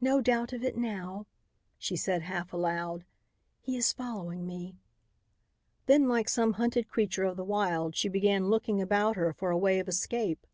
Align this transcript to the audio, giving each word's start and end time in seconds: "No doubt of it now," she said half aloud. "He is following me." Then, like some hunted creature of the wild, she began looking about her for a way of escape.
"No 0.00 0.20
doubt 0.20 0.52
of 0.52 0.62
it 0.62 0.76
now," 0.76 1.26
she 1.76 1.96
said 1.96 2.22
half 2.22 2.52
aloud. 2.52 3.04
"He 3.60 3.76
is 3.76 3.92
following 3.92 4.46
me." 4.46 4.76
Then, 5.86 6.08
like 6.08 6.28
some 6.28 6.52
hunted 6.52 6.86
creature 6.88 7.24
of 7.24 7.36
the 7.36 7.42
wild, 7.42 7.96
she 7.96 8.08
began 8.08 8.46
looking 8.46 8.80
about 8.80 9.16
her 9.16 9.32
for 9.32 9.50
a 9.50 9.58
way 9.58 9.80
of 9.80 9.88
escape. 9.88 10.46